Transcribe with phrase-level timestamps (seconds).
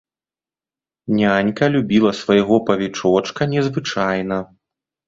[1.17, 4.37] Нянька любіла свайго павічочка незвычайна.